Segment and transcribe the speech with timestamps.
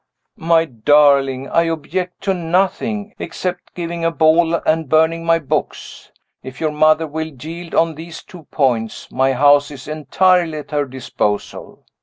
[0.37, 6.11] "My darling, I object to nothing except giving a ball and burning my books.
[6.41, 10.85] If your mother will yield on these two points, my house is entirely at her
[10.85, 11.85] disposal."